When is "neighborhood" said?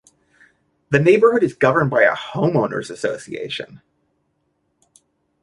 0.97-1.43